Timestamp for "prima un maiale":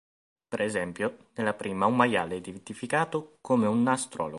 1.53-2.33